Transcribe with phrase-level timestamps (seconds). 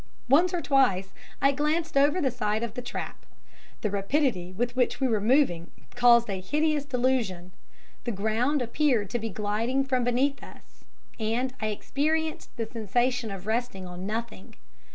[0.27, 1.09] Once or twice
[1.43, 3.23] I glanced over the side of the trap.
[3.81, 7.51] The rapidity with which we were moving caused a hideous delusion
[8.05, 10.85] the ground appeared to be gliding from beneath us;
[11.19, 14.55] and I experienced the sensation of resting on nothing.